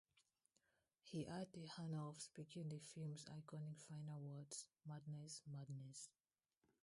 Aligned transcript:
He 1.03 1.25
had 1.25 1.53
the 1.53 1.69
honour 1.77 2.07
of 2.09 2.19
speaking 2.19 2.69
the 2.69 2.79
film's 2.79 3.25
iconic 3.25 3.77
final 3.87 4.19
words: 4.19 4.65
Madness!, 4.83 5.43
Madness! 5.45 6.09